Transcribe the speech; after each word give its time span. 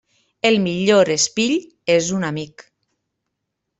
El 0.49 0.55
millor 0.63 1.11
espill 1.15 1.53
és 1.97 2.09
un 2.21 2.29
amic. 2.31 2.65